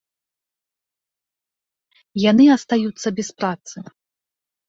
[2.29, 3.77] Яны астаюцца без працы.